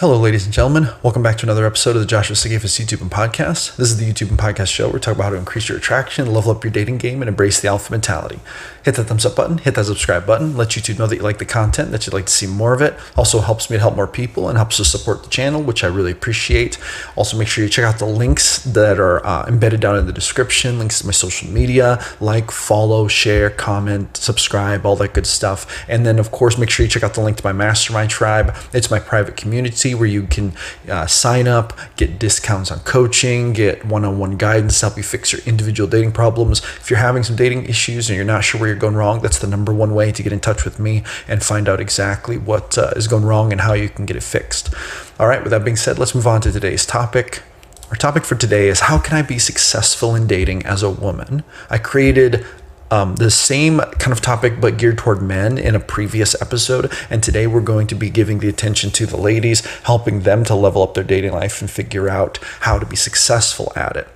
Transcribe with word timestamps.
Hello, 0.00 0.18
ladies 0.18 0.46
and 0.46 0.54
gentlemen. 0.54 0.88
Welcome 1.02 1.22
back 1.22 1.36
to 1.36 1.44
another 1.44 1.66
episode 1.66 1.94
of 1.94 2.00
the 2.00 2.06
Joshua 2.06 2.34
Sigafus 2.34 2.80
YouTube 2.80 3.02
and 3.02 3.10
podcast. 3.10 3.76
This 3.76 3.90
is 3.90 3.98
the 3.98 4.10
YouTube 4.10 4.30
and 4.30 4.38
podcast 4.38 4.68
show 4.68 4.86
where 4.86 4.94
we 4.94 5.00
talk 5.00 5.14
about 5.14 5.24
how 5.24 5.30
to 5.32 5.36
increase 5.36 5.68
your 5.68 5.76
attraction, 5.76 6.32
level 6.32 6.52
up 6.52 6.64
your 6.64 6.70
dating 6.70 6.96
game, 6.96 7.20
and 7.20 7.28
embrace 7.28 7.60
the 7.60 7.68
alpha 7.68 7.92
mentality. 7.92 8.40
Hit 8.82 8.94
that 8.94 9.04
thumbs 9.04 9.26
up 9.26 9.36
button, 9.36 9.58
hit 9.58 9.74
that 9.74 9.84
subscribe 9.84 10.24
button, 10.24 10.56
let 10.56 10.68
YouTube 10.68 10.98
know 10.98 11.06
that 11.06 11.16
you 11.16 11.22
like 11.22 11.36
the 11.36 11.44
content, 11.44 11.90
that 11.90 12.06
you'd 12.06 12.14
like 12.14 12.24
to 12.24 12.32
see 12.32 12.46
more 12.46 12.72
of 12.72 12.80
it. 12.80 12.98
Also 13.14 13.40
helps 13.40 13.68
me 13.68 13.76
to 13.76 13.80
help 13.82 13.94
more 13.94 14.06
people 14.06 14.48
and 14.48 14.56
helps 14.56 14.78
to 14.78 14.86
support 14.86 15.22
the 15.22 15.28
channel, 15.28 15.62
which 15.62 15.84
I 15.84 15.88
really 15.88 16.12
appreciate. 16.12 16.78
Also, 17.14 17.36
make 17.36 17.48
sure 17.48 17.62
you 17.62 17.68
check 17.68 17.84
out 17.84 17.98
the 17.98 18.06
links 18.06 18.64
that 18.64 18.98
are 18.98 19.22
uh, 19.26 19.44
embedded 19.48 19.80
down 19.80 19.98
in 19.98 20.06
the 20.06 20.14
description, 20.14 20.78
links 20.78 21.00
to 21.00 21.06
my 21.06 21.12
social 21.12 21.50
media, 21.50 22.02
like, 22.20 22.50
follow, 22.50 23.06
share, 23.06 23.50
comment, 23.50 24.16
subscribe, 24.16 24.86
all 24.86 24.96
that 24.96 25.12
good 25.12 25.26
stuff. 25.26 25.84
And 25.90 26.06
then, 26.06 26.18
of 26.18 26.30
course, 26.30 26.56
make 26.56 26.70
sure 26.70 26.86
you 26.86 26.90
check 26.90 27.02
out 27.02 27.12
the 27.12 27.20
link 27.20 27.36
to 27.36 27.44
my 27.44 27.52
mastermind 27.52 28.08
tribe. 28.08 28.56
It's 28.72 28.90
my 28.90 28.98
private 28.98 29.36
community 29.36 29.89
where 29.94 30.08
you 30.08 30.24
can 30.24 30.52
uh, 30.88 31.06
sign 31.06 31.48
up, 31.48 31.72
get 31.96 32.18
discounts 32.18 32.70
on 32.70 32.80
coaching, 32.80 33.52
get 33.52 33.84
one 33.84 34.04
on 34.04 34.18
one 34.18 34.36
guidance, 34.36 34.80
to 34.80 34.86
help 34.86 34.96
you 34.96 35.02
fix 35.02 35.32
your 35.32 35.42
individual 35.46 35.88
dating 35.88 36.12
problems. 36.12 36.60
If 36.60 36.90
you're 36.90 36.98
having 36.98 37.22
some 37.22 37.36
dating 37.36 37.66
issues 37.66 38.08
and 38.08 38.16
you're 38.16 38.24
not 38.24 38.44
sure 38.44 38.60
where 38.60 38.68
you're 38.68 38.78
going 38.78 38.94
wrong, 38.94 39.20
that's 39.20 39.38
the 39.38 39.46
number 39.46 39.72
one 39.72 39.94
way 39.94 40.12
to 40.12 40.22
get 40.22 40.32
in 40.32 40.40
touch 40.40 40.64
with 40.64 40.78
me 40.78 41.02
and 41.28 41.42
find 41.42 41.68
out 41.68 41.80
exactly 41.80 42.38
what 42.38 42.76
uh, 42.78 42.92
is 42.96 43.08
going 43.08 43.24
wrong 43.24 43.52
and 43.52 43.62
how 43.62 43.72
you 43.72 43.88
can 43.88 44.06
get 44.06 44.16
it 44.16 44.22
fixed. 44.22 44.72
All 45.18 45.26
right, 45.26 45.42
with 45.42 45.50
that 45.50 45.64
being 45.64 45.76
said, 45.76 45.98
let's 45.98 46.14
move 46.14 46.26
on 46.26 46.40
to 46.42 46.52
today's 46.52 46.86
topic. 46.86 47.42
Our 47.90 47.96
topic 47.96 48.24
for 48.24 48.36
today 48.36 48.68
is 48.68 48.80
how 48.80 48.98
can 48.98 49.16
I 49.16 49.22
be 49.22 49.40
successful 49.40 50.14
in 50.14 50.28
dating 50.28 50.64
as 50.64 50.84
a 50.84 50.90
woman? 50.90 51.42
I 51.68 51.78
created 51.78 52.46
um, 52.90 53.16
the 53.16 53.30
same 53.30 53.78
kind 53.98 54.12
of 54.12 54.20
topic 54.20 54.60
but 54.60 54.76
geared 54.76 54.98
toward 54.98 55.22
men 55.22 55.58
in 55.58 55.74
a 55.74 55.80
previous 55.80 56.40
episode. 56.40 56.92
And 57.08 57.22
today 57.22 57.46
we're 57.46 57.60
going 57.60 57.86
to 57.88 57.94
be 57.94 58.10
giving 58.10 58.38
the 58.40 58.48
attention 58.48 58.90
to 58.92 59.06
the 59.06 59.16
ladies, 59.16 59.64
helping 59.82 60.20
them 60.20 60.44
to 60.44 60.54
level 60.54 60.82
up 60.82 60.94
their 60.94 61.04
dating 61.04 61.32
life 61.32 61.60
and 61.60 61.70
figure 61.70 62.08
out 62.08 62.38
how 62.60 62.78
to 62.78 62.86
be 62.86 62.96
successful 62.96 63.72
at 63.76 63.96
it. 63.96 64.08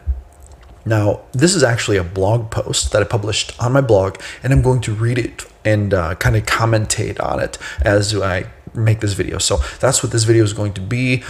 Now, 0.86 1.22
this 1.32 1.54
is 1.54 1.62
actually 1.62 1.96
a 1.96 2.04
blog 2.04 2.50
post 2.50 2.92
that 2.92 3.00
I 3.00 3.06
published 3.06 3.58
on 3.62 3.72
my 3.72 3.80
blog, 3.80 4.20
and 4.42 4.52
I'm 4.52 4.60
going 4.60 4.82
to 4.82 4.92
read 4.92 5.18
it 5.18 5.46
and 5.64 5.94
uh, 5.94 6.14
kind 6.16 6.36
of 6.36 6.44
commentate 6.44 7.22
on 7.24 7.40
it 7.40 7.56
as 7.80 8.14
I 8.14 8.46
make 8.74 9.00
this 9.00 9.14
video. 9.14 9.38
So 9.38 9.58
that's 9.80 10.02
what 10.02 10.12
this 10.12 10.24
video 10.24 10.44
is 10.44 10.52
going 10.52 10.74
to 10.74 10.80
be. 10.80 11.22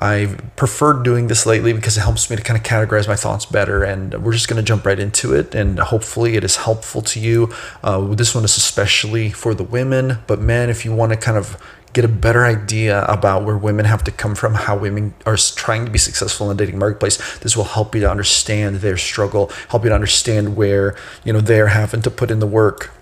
I've 0.00 0.56
preferred 0.56 1.02
doing 1.02 1.26
this 1.26 1.44
lately 1.44 1.74
because 1.74 1.98
it 1.98 2.00
helps 2.00 2.30
me 2.30 2.36
to 2.36 2.42
kind 2.42 2.58
of 2.58 2.64
categorize 2.64 3.06
my 3.06 3.16
thoughts 3.16 3.44
better. 3.44 3.84
And 3.84 4.24
we're 4.24 4.32
just 4.32 4.48
going 4.48 4.56
to 4.56 4.66
jump 4.66 4.86
right 4.86 4.98
into 4.98 5.34
it. 5.34 5.54
And 5.54 5.78
hopefully, 5.78 6.36
it 6.36 6.44
is 6.44 6.56
helpful 6.56 7.02
to 7.02 7.20
you. 7.20 7.52
Uh, 7.84 8.00
this 8.14 8.34
one 8.34 8.44
is 8.44 8.56
especially 8.56 9.30
for 9.30 9.54
the 9.54 9.62
women, 9.62 10.18
but 10.26 10.40
men, 10.40 10.70
if 10.70 10.86
you 10.86 10.94
want 10.94 11.12
to 11.12 11.18
kind 11.18 11.36
of 11.36 11.60
get 11.92 12.04
a 12.04 12.08
better 12.08 12.44
idea 12.44 13.04
about 13.06 13.44
where 13.44 13.58
women 13.58 13.84
have 13.84 14.04
to 14.04 14.12
come 14.12 14.34
from, 14.34 14.54
how 14.54 14.76
women 14.76 15.12
are 15.26 15.36
trying 15.36 15.84
to 15.84 15.90
be 15.90 15.98
successful 15.98 16.50
in 16.50 16.56
the 16.56 16.64
dating 16.64 16.78
marketplace. 16.78 17.38
This 17.40 17.56
will 17.56 17.64
help 17.64 17.94
you 17.94 18.00
to 18.02 18.10
understand 18.10 18.76
their 18.76 18.96
struggle, 18.96 19.50
help 19.68 19.82
you 19.82 19.90
to 19.90 19.94
understand 19.94 20.56
where, 20.56 20.96
you 21.24 21.32
know, 21.32 21.40
they're 21.40 21.68
having 21.68 22.02
to 22.02 22.10
put 22.10 22.30
in 22.30 22.38
the 22.38 22.46
work. 22.46 22.92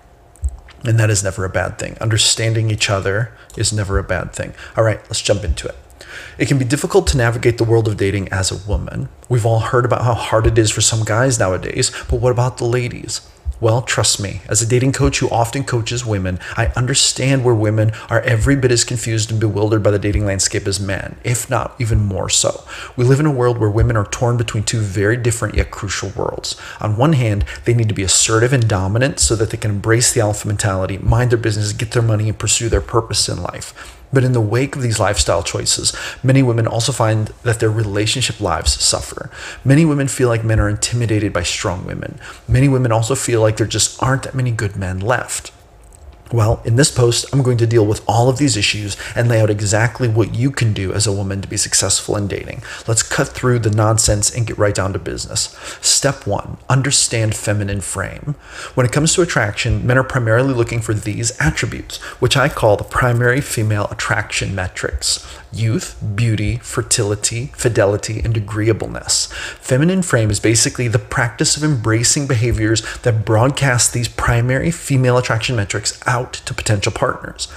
And 0.85 0.99
that 0.99 1.11
is 1.11 1.23
never 1.23 1.45
a 1.45 1.51
bad 1.51 1.79
thing. 1.79 1.99
Understanding 2.01 2.71
each 2.71 2.89
other 2.89 3.33
is 3.57 3.73
never 3.73 3.99
a 3.99 4.05
bad 4.05 4.33
thing. 4.33 4.55
All 4.77 4.85
right, 4.85 5.01
let's 5.03 5.21
jump 5.21 5.45
into 5.45 5.69
it. 5.69 5.77
It 6.39 6.49
can 6.49 6.59
be 6.59 6.65
difficult 6.65 7.07
to 7.09 7.17
navigate 7.17 7.59
the 7.59 7.65
world 7.65 7.89
of 7.89 7.97
dating 7.97 8.29
as 8.29 8.51
a 8.51 8.69
woman. 8.69 9.09
We've 9.29 9.47
all 9.47 9.61
heard 9.61 9.85
about 9.85 10.05
how 10.05 10.15
hard 10.15 10.47
it 10.47 10.59
is 10.59 10.71
for 10.71 10.81
some 10.81 11.05
guys 11.05 11.39
nowadays, 11.39 11.91
but 12.09 12.21
what 12.21 12.33
about 12.33 12.59
the 12.59 12.65
ladies? 12.65 13.21
Well, 13.61 13.83
trust 13.83 14.21
me, 14.21 14.41
as 14.49 14.63
a 14.63 14.67
dating 14.67 14.93
coach 14.93 15.19
who 15.19 15.29
often 15.31 15.65
coaches 15.65 16.07
women, 16.07 16.39
I 16.57 16.67
understand 16.77 17.45
where 17.45 17.57
women 17.57 17.91
are 18.09 18.21
every 18.21 18.55
bit 18.55 18.71
as 18.71 18.85
confused 18.85 19.33
and 19.33 19.41
bewildered 19.41 19.83
by 19.83 19.91
the 19.91 19.99
dating 19.99 20.25
landscape 20.25 20.69
as 20.69 20.79
men, 20.79 21.17
if 21.25 21.51
not 21.51 21.75
even 21.81 21.99
more 21.99 22.29
so. 22.29 22.63
We 22.97 23.05
live 23.05 23.19
in 23.19 23.27
a 23.27 23.33
world 23.33 23.59
where 23.59 23.69
women 23.69 23.97
are 23.97 24.05
torn 24.05 24.37
between 24.37 24.63
two 24.63 24.79
very 24.79 25.17
different 25.17 25.57
yet 25.57 25.73
crucial 25.73 26.11
worlds. 26.11 26.55
On 26.81 26.97
one 26.97 27.15
hand, 27.15 27.45
they 27.65 27.75
need 27.75 27.89
to 27.89 27.95
be 27.97 28.05
assertive 28.05 28.53
and 28.53 28.69
dominant 28.69 29.19
so 29.19 29.35
that 29.35 29.51
they 29.51 29.57
can 29.57 29.73
embrace 29.73 30.13
the 30.13 30.21
alpha 30.21 30.47
mentality, 30.47 30.99
mind 30.99 31.31
their 31.33 31.39
business, 31.39 31.73
get 31.73 31.91
their 31.91 32.03
money, 32.03 32.29
and 32.29 32.39
pursue 32.39 32.69
their 32.69 32.81
purpose 32.81 33.29
in 33.29 33.43
life. 33.43 33.97
But 34.13 34.25
in 34.25 34.33
the 34.33 34.41
wake 34.41 34.77
of 34.77 34.83
these 34.83 35.01
lifestyle 35.01 35.43
choices, 35.43 35.95
many 36.23 36.43
women 36.43 36.67
also 36.67 36.93
find 36.93 37.29
that 37.43 37.61
their 37.61 37.71
relationship 37.71 38.41
lives 38.41 38.81
suffer. 38.83 39.31
Many 39.65 39.85
women 39.85 40.09
feel 40.09 40.29
like 40.29 40.45
men 40.45 40.61
are 40.61 40.69
intimidated 40.69 41.33
by 41.33 41.43
strong 41.43 41.85
women. 41.85 42.19
Many 42.47 42.69
women 42.69 42.93
also 42.93 43.15
feel 43.15 43.41
like 43.41 43.57
there 43.57 43.67
just 43.67 44.03
aren't 44.03 44.23
that 44.23 44.35
many 44.35 44.51
good 44.51 44.77
men 44.77 45.01
left. 45.01 45.53
Well, 46.31 46.61
in 46.65 46.77
this 46.77 46.91
post, 46.91 47.25
I'm 47.33 47.43
going 47.43 47.57
to 47.59 47.67
deal 47.67 47.87
with 47.87 48.05
all 48.07 48.29
of 48.29 48.37
these 48.37 48.57
issues 48.57 48.99
and 49.17 49.29
lay 49.29 49.41
out 49.41 49.49
exactly 49.49 50.09
what 50.09 50.35
you 50.35 50.51
can 50.51 50.75
do 50.75 50.93
as 50.93 51.07
a 51.07 51.13
woman 51.13 51.41
to 51.41 51.49
be 51.49 51.57
successful 51.57 52.17
in 52.17 52.29
dating. 52.29 52.63
Let's 52.87 53.03
cut 53.03 53.29
through 53.29 53.61
the 53.61 53.71
nonsense 53.71 54.35
and 54.35 54.47
get 54.47 54.59
right 54.59 54.75
down 54.75 54.93
to 54.93 54.99
business. 54.99 55.57
Step 55.81 56.27
one 56.27 56.59
understand 56.69 57.35
feminine 57.35 57.81
frame. 57.81 58.35
When 58.75 58.85
it 58.85 58.93
comes 58.93 59.15
to 59.15 59.23
attraction, 59.23 59.87
men 59.87 59.97
are 59.97 60.05
primarily 60.05 60.53
looking 60.53 60.81
for 60.81 60.93
these 60.93 61.39
attributes, 61.41 61.97
which 62.21 62.37
I 62.37 62.51
call 62.51 62.77
the 62.77 62.85
primary 62.85 63.41
female 63.41 63.87
attraction 63.91 64.55
metrics 64.55 65.27
youth, 65.51 65.97
beauty, 66.15 66.59
fertility, 66.59 67.47
fidelity, 67.55 68.21
and 68.21 68.37
agreeableness. 68.37 69.33
Feminine 69.61 70.03
frame 70.03 70.31
is 70.31 70.41
basically 70.41 70.89
the 70.89 70.99
practice 70.99 71.57
of 71.57 71.65
embracing 71.65 72.27
behaviors 72.27 72.83
that 72.99 73.25
broadcast 73.25 73.93
these 73.93 74.09
primary 74.09 74.71
female 74.71 75.17
attraction 75.17 75.57
metrics 75.57 75.99
out 76.07 76.18
to 76.27 76.55
potential 76.55 76.93
partners. 76.93 77.49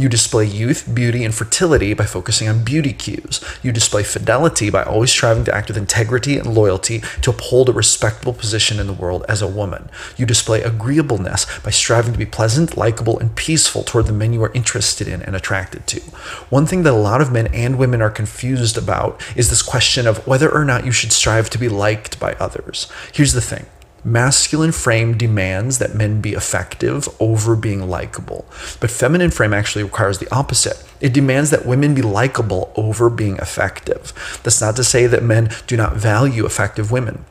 You 0.00 0.08
display 0.08 0.46
youth, 0.46 0.88
beauty, 0.94 1.24
and 1.24 1.34
fertility 1.34 1.92
by 1.92 2.06
focusing 2.06 2.48
on 2.48 2.64
beauty 2.64 2.94
cues. 2.94 3.44
You 3.62 3.70
display 3.70 4.02
fidelity 4.02 4.70
by 4.70 4.82
always 4.82 5.10
striving 5.10 5.44
to 5.44 5.54
act 5.54 5.68
with 5.68 5.76
integrity 5.76 6.38
and 6.38 6.54
loyalty 6.54 7.02
to 7.20 7.30
uphold 7.30 7.68
a 7.68 7.72
respectable 7.72 8.32
position 8.32 8.80
in 8.80 8.86
the 8.86 8.94
world 8.94 9.26
as 9.28 9.42
a 9.42 9.46
woman. 9.46 9.90
You 10.16 10.24
display 10.24 10.62
agreeableness 10.62 11.46
by 11.60 11.70
striving 11.70 12.14
to 12.14 12.18
be 12.18 12.24
pleasant, 12.24 12.78
likable, 12.78 13.18
and 13.18 13.36
peaceful 13.36 13.82
toward 13.82 14.06
the 14.06 14.14
men 14.14 14.32
you 14.32 14.42
are 14.42 14.52
interested 14.54 15.06
in 15.06 15.20
and 15.20 15.36
attracted 15.36 15.86
to. 15.88 16.00
One 16.48 16.64
thing 16.64 16.82
that 16.84 16.94
a 16.94 16.96
lot 16.96 17.20
of 17.20 17.30
men 17.30 17.48
and 17.48 17.78
women 17.78 18.00
are 18.00 18.10
confused 18.10 18.78
about 18.78 19.22
is 19.36 19.50
this 19.50 19.60
question 19.60 20.06
of 20.06 20.26
whether 20.26 20.50
or 20.50 20.64
not 20.64 20.86
you 20.86 20.92
should 20.92 21.12
strive 21.12 21.50
to 21.50 21.58
be 21.58 21.68
liked 21.68 22.18
by 22.18 22.32
others. 22.34 22.90
Here's 23.12 23.34
the 23.34 23.42
thing 23.42 23.66
Masculine 24.04 24.72
frame 24.72 25.16
demands 25.18 25.78
that 25.78 25.94
men 25.94 26.20
be 26.20 26.32
effective 26.32 27.08
over 27.20 27.54
being 27.54 27.88
likable, 27.88 28.46
but 28.80 28.90
feminine 28.90 29.30
frame 29.30 29.52
actually 29.52 29.82
requires 29.82 30.18
the 30.18 30.32
opposite. 30.34 30.82
It 31.00 31.12
demands 31.12 31.50
that 31.50 31.66
women 31.66 31.94
be 31.94 32.02
likable 32.02 32.72
over 32.76 33.10
being 33.10 33.36
effective. 33.36 34.40
That's 34.42 34.60
not 34.60 34.76
to 34.76 34.84
say 34.84 35.06
that 35.06 35.22
men 35.22 35.50
do 35.66 35.76
not 35.76 35.96
value 35.96 36.46
effective 36.46 36.90
women. 36.90 37.24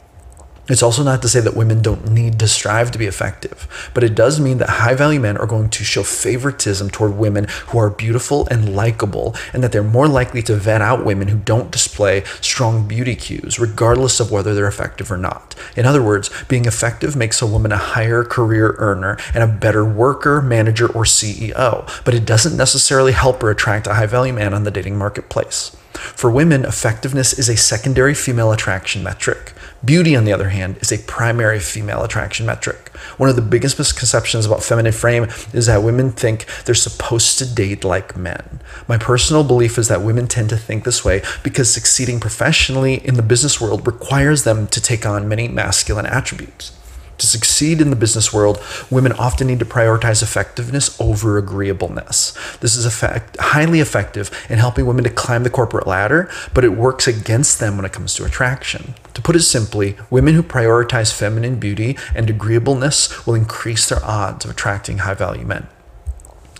It's 0.69 0.83
also 0.83 1.03
not 1.03 1.21
to 1.23 1.29
say 1.29 1.39
that 1.39 1.55
women 1.55 1.81
don't 1.81 2.11
need 2.11 2.39
to 2.39 2.47
strive 2.47 2.91
to 2.91 2.99
be 2.99 3.07
effective, 3.07 3.67
but 3.93 4.03
it 4.03 4.13
does 4.13 4.39
mean 4.39 4.59
that 4.59 4.69
high 4.69 4.93
value 4.93 5.19
men 5.19 5.35
are 5.37 5.47
going 5.47 5.69
to 5.69 5.83
show 5.83 6.03
favoritism 6.03 6.91
toward 6.91 7.17
women 7.17 7.47
who 7.67 7.79
are 7.79 7.89
beautiful 7.89 8.47
and 8.51 8.75
likable, 8.75 9.35
and 9.51 9.63
that 9.63 9.71
they're 9.71 9.83
more 9.83 10.07
likely 10.07 10.43
to 10.43 10.55
vet 10.55 10.81
out 10.81 11.03
women 11.03 11.29
who 11.29 11.39
don't 11.39 11.71
display 11.71 12.23
strong 12.39 12.87
beauty 12.87 13.15
cues, 13.15 13.59
regardless 13.59 14.19
of 14.19 14.31
whether 14.31 14.53
they're 14.53 14.67
effective 14.67 15.11
or 15.11 15.17
not. 15.17 15.55
In 15.75 15.85
other 15.85 16.03
words, 16.03 16.29
being 16.47 16.65
effective 16.65 17.15
makes 17.15 17.41
a 17.41 17.47
woman 17.47 17.71
a 17.71 17.77
higher 17.77 18.23
career 18.23 18.75
earner 18.77 19.17
and 19.33 19.43
a 19.43 19.47
better 19.47 19.83
worker, 19.83 20.41
manager, 20.41 20.85
or 20.87 21.03
CEO, 21.03 21.89
but 22.05 22.13
it 22.13 22.25
doesn't 22.25 22.55
necessarily 22.55 23.13
help 23.13 23.41
her 23.41 23.49
attract 23.49 23.87
a 23.87 23.95
high 23.95 24.05
value 24.05 24.33
man 24.33 24.53
on 24.53 24.63
the 24.63 24.71
dating 24.71 24.97
marketplace. 24.97 25.75
For 25.99 26.31
women, 26.31 26.65
effectiveness 26.65 27.33
is 27.37 27.49
a 27.49 27.57
secondary 27.57 28.13
female 28.13 28.51
attraction 28.51 29.03
metric. 29.03 29.53
Beauty, 29.83 30.15
on 30.15 30.25
the 30.25 30.33
other 30.33 30.49
hand, 30.49 30.77
is 30.81 30.91
a 30.91 30.97
primary 31.03 31.59
female 31.59 32.03
attraction 32.03 32.45
metric. 32.45 32.89
One 33.17 33.29
of 33.29 33.35
the 33.35 33.41
biggest 33.41 33.77
misconceptions 33.77 34.45
about 34.45 34.63
feminine 34.63 34.91
frame 34.91 35.27
is 35.53 35.67
that 35.67 35.83
women 35.83 36.11
think 36.11 36.45
they're 36.65 36.75
supposed 36.75 37.39
to 37.39 37.53
date 37.53 37.83
like 37.83 38.17
men. 38.17 38.59
My 38.87 38.97
personal 38.97 39.43
belief 39.43 39.77
is 39.77 39.87
that 39.87 40.01
women 40.01 40.27
tend 40.27 40.49
to 40.49 40.57
think 40.57 40.83
this 40.83 41.05
way 41.05 41.21
because 41.43 41.73
succeeding 41.73 42.19
professionally 42.19 42.95
in 43.05 43.15
the 43.15 43.21
business 43.21 43.61
world 43.61 43.87
requires 43.87 44.43
them 44.43 44.67
to 44.67 44.81
take 44.81 45.05
on 45.05 45.29
many 45.29 45.47
masculine 45.47 46.05
attributes. 46.05 46.78
To 47.19 47.27
succeed 47.27 47.81
in 47.81 47.89
the 47.89 47.97
business 47.97 48.33
world, 48.33 48.63
women 48.89 49.11
often 49.11 49.47
need 49.47 49.59
to 49.59 49.65
prioritize 49.65 50.23
effectiveness 50.23 50.99
over 51.01 51.37
agreeableness. 51.37 52.33
This 52.61 52.77
is 52.77 52.85
effect, 52.85 53.35
highly 53.39 53.81
effective 53.81 54.31
in 54.49 54.57
helping 54.57 54.85
women 54.85 55.03
to 55.03 55.09
climb 55.09 55.43
the 55.43 55.49
corporate 55.49 55.85
ladder, 55.85 56.29
but 56.53 56.63
it 56.63 56.69
works 56.69 57.07
against 57.07 57.59
them 57.59 57.75
when 57.75 57.85
it 57.85 57.91
comes 57.91 58.13
to 58.15 58.25
attraction. 58.25 58.95
To 59.15 59.21
put 59.21 59.35
it 59.35 59.41
simply, 59.41 59.97
women 60.09 60.33
who 60.33 60.41
prioritize 60.41 61.13
feminine 61.13 61.59
beauty 61.59 61.97
and 62.15 62.29
agreeableness 62.29 63.25
will 63.27 63.35
increase 63.35 63.89
their 63.89 64.03
odds 64.03 64.45
of 64.45 64.51
attracting 64.51 64.99
high 64.99 65.13
value 65.13 65.45
men. 65.45 65.67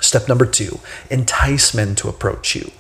Step 0.02 0.28
number 0.28 0.46
two 0.46 0.80
entice 1.10 1.74
men 1.74 1.96
to 1.96 2.10
approach 2.10 2.54
you. 2.56 2.72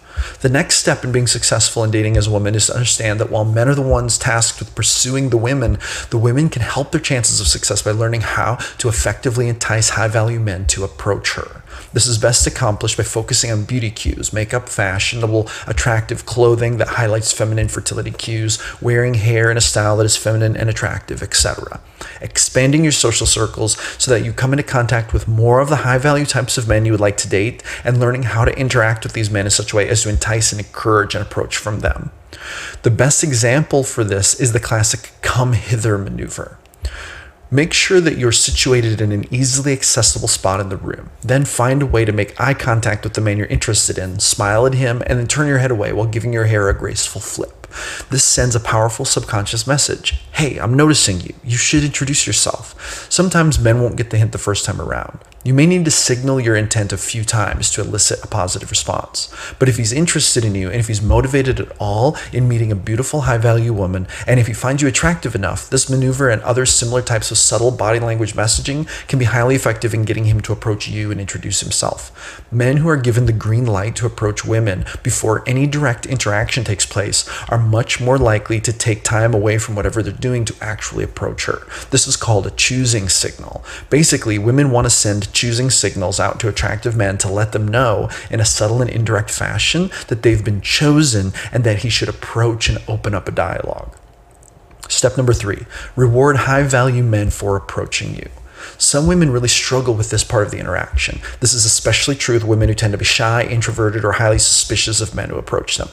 The 0.41 0.49
next 0.49 0.75
step 0.75 1.03
in 1.03 1.11
being 1.11 1.27
successful 1.27 1.83
in 1.83 1.91
dating 1.91 2.17
as 2.17 2.27
a 2.27 2.31
woman 2.31 2.55
is 2.55 2.67
to 2.67 2.73
understand 2.73 3.19
that 3.19 3.29
while 3.29 3.45
men 3.45 3.69
are 3.69 3.75
the 3.75 3.81
ones 3.81 4.17
tasked 4.17 4.59
with 4.59 4.75
pursuing 4.75 5.29
the 5.29 5.37
women, 5.37 5.77
the 6.09 6.17
women 6.17 6.49
can 6.49 6.61
help 6.61 6.91
their 6.91 7.01
chances 7.01 7.39
of 7.39 7.47
success 7.47 7.81
by 7.81 7.91
learning 7.91 8.21
how 8.21 8.55
to 8.77 8.89
effectively 8.89 9.47
entice 9.47 9.89
high 9.89 10.07
value 10.07 10.39
men 10.39 10.65
to 10.67 10.83
approach 10.83 11.33
her. 11.33 11.63
This 11.91 12.05
is 12.05 12.17
best 12.17 12.45
accomplished 12.45 12.97
by 12.97 13.03
focusing 13.03 13.51
on 13.51 13.63
beauty 13.63 13.89
cues, 13.89 14.31
makeup, 14.31 14.69
fashionable, 14.69 15.49
attractive 15.65 16.25
clothing 16.25 16.77
that 16.77 16.87
highlights 16.89 17.33
feminine 17.33 17.67
fertility 17.67 18.11
cues, 18.11 18.59
wearing 18.81 19.15
hair 19.15 19.49
in 19.49 19.57
a 19.57 19.61
style 19.61 19.97
that 19.97 20.05
is 20.05 20.15
feminine 20.15 20.55
and 20.55 20.69
attractive, 20.69 21.23
etc. 21.23 21.79
Expanding 22.21 22.83
your 22.83 22.91
social 22.91 23.25
circles 23.25 23.77
so 23.97 24.11
that 24.11 24.23
you 24.23 24.33
come 24.33 24.53
into 24.53 24.63
contact 24.63 25.13
with 25.13 25.27
more 25.27 25.59
of 25.59 25.69
the 25.69 25.77
high 25.77 25.97
value 25.97 26.25
types 26.25 26.57
of 26.57 26.67
men 26.67 26.85
you 26.85 26.91
would 26.91 27.01
like 27.01 27.17
to 27.17 27.29
date, 27.29 27.63
and 27.83 27.99
learning 27.99 28.23
how 28.23 28.45
to 28.45 28.57
interact 28.57 29.03
with 29.03 29.13
these 29.13 29.31
men 29.31 29.45
in 29.45 29.51
such 29.51 29.73
a 29.73 29.75
way 29.75 29.89
as 29.89 30.03
to 30.03 30.09
entice 30.09 30.51
and 30.51 30.61
encourage 30.61 31.15
an 31.15 31.21
approach 31.21 31.57
from 31.57 31.79
them. 31.79 32.11
The 32.83 32.91
best 32.91 33.23
example 33.23 33.83
for 33.83 34.03
this 34.03 34.39
is 34.39 34.53
the 34.53 34.59
classic 34.59 35.11
come 35.21 35.53
hither 35.53 35.97
maneuver. 35.97 36.57
Make 37.51 37.73
sure 37.73 37.99
that 37.99 38.17
you're 38.17 38.31
situated 38.31 39.01
in 39.01 39.11
an 39.11 39.25
easily 39.33 39.73
accessible 39.73 40.27
spot 40.27 40.59
in 40.59 40.69
the 40.69 40.77
room. 40.77 41.09
Then 41.21 41.45
find 41.45 41.81
a 41.81 41.87
way 41.87 42.05
to 42.05 42.11
make 42.11 42.39
eye 42.39 42.53
contact 42.53 43.03
with 43.03 43.15
the 43.15 43.21
man 43.21 43.37
you're 43.37 43.47
interested 43.47 43.97
in, 43.97 44.19
smile 44.19 44.67
at 44.67 44.75
him, 44.75 45.01
and 45.07 45.17
then 45.17 45.25
turn 45.25 45.47
your 45.47 45.57
head 45.57 45.71
away 45.71 45.91
while 45.91 46.05
giving 46.05 46.31
your 46.31 46.45
hair 46.45 46.69
a 46.69 46.77
graceful 46.77 47.19
flip. 47.19 47.65
This 48.11 48.23
sends 48.23 48.55
a 48.55 48.59
powerful 48.59 49.03
subconscious 49.03 49.65
message 49.65 50.21
Hey, 50.39 50.57
I'm 50.57 50.73
noticing 50.73 51.19
you. 51.19 51.33
You 51.43 51.57
should 51.57 51.83
introduce 51.83 52.25
yourself. 52.25 53.11
Sometimes 53.11 53.59
men 53.59 53.81
won't 53.81 53.97
get 53.97 54.09
the 54.09 54.17
hint 54.17 54.31
the 54.31 54.37
first 54.37 54.63
time 54.63 54.79
around. 54.79 55.19
You 55.43 55.53
may 55.53 55.65
need 55.65 55.85
to 55.85 55.91
signal 55.91 56.41
your 56.41 56.57
intent 56.57 56.91
a 56.91 56.97
few 56.97 57.23
times 57.23 57.71
to 57.71 57.81
elicit 57.81 58.23
a 58.23 58.27
positive 58.27 58.69
response. 58.69 59.33
But 59.57 59.69
if 59.69 59.77
he's 59.77 59.93
interested 59.93 60.43
in 60.43 60.53
you 60.53 60.67
and 60.69 60.81
if 60.81 60.89
he's 60.89 61.01
motivated 61.01 61.61
at 61.61 61.71
all 61.79 62.17
in 62.33 62.49
meeting 62.49 62.73
a 62.73 62.75
beautiful, 62.75 63.21
high 63.21 63.37
value 63.37 63.71
woman, 63.71 64.05
and 64.27 64.37
if 64.37 64.47
he 64.47 64.53
finds 64.53 64.81
you 64.81 64.89
attractive 64.89 65.35
enough, 65.35 65.69
this 65.69 65.89
maneuver 65.89 66.29
and 66.29 66.41
other 66.41 66.65
similar 66.65 67.01
types 67.01 67.31
of 67.31 67.37
subtle 67.37 67.71
body 67.71 67.99
language 68.01 68.33
messaging 68.33 68.85
can 69.07 69.17
be 69.17 69.25
highly 69.25 69.55
effective 69.55 69.93
in 69.93 70.03
getting 70.03 70.25
him 70.25 70.41
to 70.41 70.51
approach 70.51 70.89
you 70.89 71.09
and 71.09 71.21
introduce 71.21 71.61
himself. 71.61 72.43
Men 72.51 72.77
who 72.77 72.89
are 72.89 72.97
given 72.97 73.25
the 73.25 73.31
green 73.31 73.65
light 73.65 73.95
to 73.95 74.05
approach 74.05 74.43
women 74.43 74.83
before 75.03 75.43
any 75.47 75.67
direct 75.67 76.05
interaction 76.05 76.65
takes 76.65 76.85
place 76.85 77.29
are 77.47 77.57
much 77.57 78.01
more 78.01 78.17
likely 78.17 78.59
to 78.59 78.73
take 78.73 79.05
time 79.05 79.33
away 79.33 79.57
from 79.57 79.75
whatever 79.75 80.03
they're 80.03 80.13
doing 80.29 80.45
to 80.45 80.55
actually 80.61 81.03
approach 81.03 81.45
her. 81.45 81.65
This 81.89 82.07
is 82.07 82.15
called 82.15 82.45
a 82.45 82.51
choosing 82.51 83.09
signal. 83.09 83.63
Basically, 83.89 84.37
women 84.37 84.69
want 84.69 84.85
to 84.85 84.91
send 84.91 85.33
choosing 85.33 85.71
signals 85.71 86.19
out 86.19 86.39
to 86.39 86.47
attractive 86.47 86.95
men 86.95 87.17
to 87.19 87.27
let 87.27 87.51
them 87.51 87.67
know 87.67 88.09
in 88.29 88.39
a 88.39 88.45
subtle 88.45 88.79
and 88.79 88.91
indirect 88.91 89.31
fashion 89.31 89.89
that 90.07 90.21
they've 90.21 90.45
been 90.45 90.61
chosen 90.61 91.33
and 91.51 91.63
that 91.63 91.79
he 91.79 91.89
should 91.89 92.09
approach 92.09 92.69
and 92.69 92.77
open 92.87 93.15
up 93.15 93.27
a 93.27 93.31
dialogue. 93.31 93.95
Step 94.87 95.17
number 95.17 95.33
three 95.33 95.65
reward 95.95 96.35
high 96.47 96.63
value 96.63 97.03
men 97.03 97.31
for 97.31 97.55
approaching 97.55 98.13
you. 98.15 98.29
Some 98.77 99.07
women 99.07 99.31
really 99.31 99.47
struggle 99.47 99.93
with 99.93 100.09
this 100.09 100.23
part 100.23 100.45
of 100.45 100.51
the 100.51 100.59
interaction. 100.59 101.19
This 101.39 101.53
is 101.53 101.65
especially 101.65 102.15
true 102.15 102.35
with 102.35 102.43
women 102.43 102.69
who 102.69 102.75
tend 102.75 102.93
to 102.93 102.97
be 102.97 103.05
shy, 103.05 103.43
introverted, 103.43 104.05
or 104.05 104.13
highly 104.13 104.39
suspicious 104.39 105.01
of 105.01 105.15
men 105.15 105.29
who 105.29 105.37
approach 105.37 105.77
them. 105.77 105.87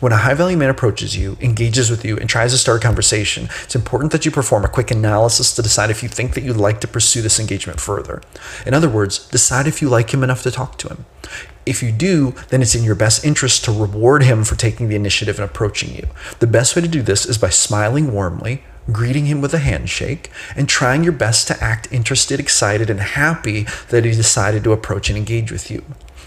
When 0.00 0.12
a 0.12 0.16
high 0.16 0.34
value 0.34 0.56
man 0.56 0.70
approaches 0.70 1.16
you, 1.16 1.36
engages 1.40 1.90
with 1.90 2.04
you, 2.04 2.16
and 2.18 2.28
tries 2.28 2.52
to 2.52 2.58
start 2.58 2.82
a 2.82 2.86
conversation, 2.86 3.48
it's 3.64 3.76
important 3.76 4.12
that 4.12 4.24
you 4.24 4.30
perform 4.30 4.64
a 4.64 4.68
quick 4.68 4.90
analysis 4.90 5.54
to 5.54 5.62
decide 5.62 5.90
if 5.90 6.02
you 6.02 6.08
think 6.08 6.34
that 6.34 6.42
you'd 6.44 6.56
like 6.56 6.80
to 6.80 6.88
pursue 6.88 7.22
this 7.22 7.40
engagement 7.40 7.80
further. 7.80 8.22
In 8.66 8.74
other 8.74 8.88
words, 8.88 9.28
decide 9.28 9.66
if 9.66 9.82
you 9.82 9.88
like 9.88 10.12
him 10.12 10.22
enough 10.22 10.42
to 10.42 10.50
talk 10.50 10.78
to 10.78 10.88
him. 10.88 11.04
If 11.64 11.82
you 11.82 11.92
do, 11.92 12.34
then 12.48 12.60
it's 12.60 12.74
in 12.74 12.82
your 12.82 12.96
best 12.96 13.24
interest 13.24 13.64
to 13.64 13.72
reward 13.72 14.24
him 14.24 14.42
for 14.42 14.56
taking 14.56 14.88
the 14.88 14.96
initiative 14.96 15.38
and 15.38 15.48
approaching 15.48 15.94
you. 15.94 16.08
The 16.40 16.46
best 16.46 16.74
way 16.74 16.82
to 16.82 16.88
do 16.88 17.02
this 17.02 17.24
is 17.24 17.38
by 17.38 17.50
smiling 17.50 18.12
warmly, 18.12 18.64
greeting 18.90 19.26
him 19.26 19.40
with 19.40 19.54
a 19.54 19.58
handshake, 19.58 20.30
and 20.56 20.68
trying 20.68 21.04
your 21.04 21.12
best 21.12 21.46
to 21.48 21.62
act 21.62 21.88
interested, 21.92 22.40
excited, 22.40 22.90
and 22.90 23.00
happy 23.00 23.66
that 23.90 24.04
he 24.04 24.12
decided 24.12 24.64
to 24.64 24.72
approach 24.72 25.08
and 25.08 25.18
engage 25.18 25.52
with 25.52 25.70
you. 25.70 25.84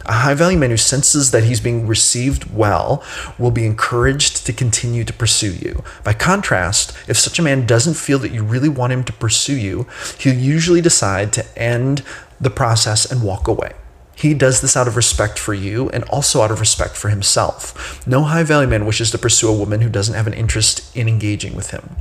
A 0.07 0.13
high 0.13 0.35
value 0.35 0.57
man 0.57 0.69
who 0.69 0.77
senses 0.77 1.31
that 1.31 1.45
he's 1.45 1.59
being 1.59 1.87
received 1.87 2.53
well 2.53 3.03
will 3.39 3.49
be 3.49 3.65
encouraged 3.65 4.45
to 4.45 4.53
continue 4.53 5.03
to 5.03 5.13
pursue 5.13 5.53
you. 5.53 5.83
By 6.03 6.13
contrast, 6.13 6.95
if 7.07 7.17
such 7.17 7.39
a 7.39 7.41
man 7.41 7.65
doesn't 7.65 7.95
feel 7.95 8.19
that 8.19 8.31
you 8.31 8.43
really 8.43 8.69
want 8.69 8.93
him 8.93 9.03
to 9.05 9.13
pursue 9.13 9.57
you, 9.57 9.87
he'll 10.19 10.37
usually 10.37 10.81
decide 10.81 11.33
to 11.33 11.59
end 11.59 12.03
the 12.39 12.51
process 12.51 13.09
and 13.09 13.23
walk 13.23 13.47
away. 13.47 13.71
He 14.15 14.33
does 14.33 14.61
this 14.61 14.77
out 14.77 14.87
of 14.87 14.95
respect 14.95 15.39
for 15.39 15.53
you 15.53 15.89
and 15.89 16.03
also 16.05 16.41
out 16.41 16.51
of 16.51 16.59
respect 16.59 16.95
for 16.95 17.09
himself. 17.09 18.05
No 18.07 18.21
high 18.23 18.43
value 18.43 18.69
man 18.69 18.85
wishes 18.85 19.11
to 19.11 19.17
pursue 19.17 19.49
a 19.49 19.57
woman 19.57 19.81
who 19.81 19.89
doesn't 19.89 20.15
have 20.15 20.27
an 20.27 20.33
interest 20.33 20.95
in 20.95 21.09
engaging 21.09 21.55
with 21.55 21.71
him. 21.71 21.97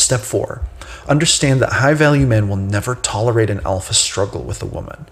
Step 0.00 0.20
four, 0.20 0.62
understand 1.06 1.60
that 1.60 1.74
high 1.74 1.92
value 1.92 2.26
men 2.26 2.48
will 2.48 2.56
never 2.56 2.94
tolerate 2.94 3.50
an 3.50 3.60
alpha 3.66 3.92
struggle 3.92 4.42
with 4.42 4.62
a 4.62 4.66
woman. 4.66 5.06